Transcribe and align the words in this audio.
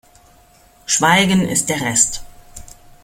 Schweigen 0.87 1.47
ist 1.47 1.69
der 1.69 1.81
Rest. 1.81 2.23